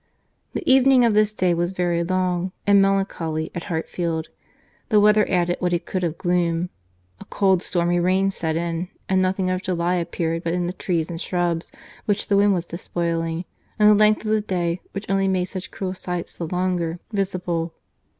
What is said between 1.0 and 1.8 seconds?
of this day was